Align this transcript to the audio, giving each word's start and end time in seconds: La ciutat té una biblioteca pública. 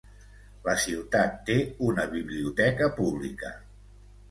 La 0.67 0.73
ciutat 0.85 1.35
té 1.51 1.59
una 1.89 2.07
biblioteca 2.15 2.91
pública. 2.99 3.55